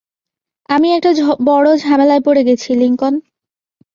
আমি 0.69 0.87
একটা 0.91 1.11
বড় 1.45 1.67
ঝামেলায় 1.83 2.23
পড়ে 2.25 2.41
গেছি, 2.47 2.69
লিংকন। 2.73 3.13